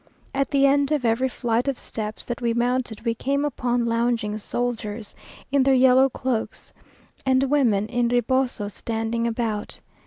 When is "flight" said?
1.29-1.67